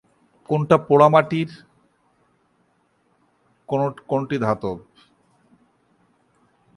কোনটা 0.49 0.77
পোড়ামাটির, 0.87 1.49
কোনটি 4.09 4.35
ধাতব। 4.45 4.77